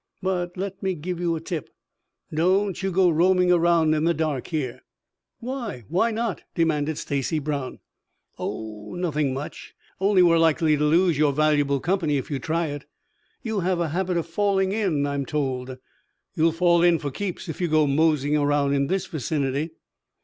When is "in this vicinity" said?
18.73-19.69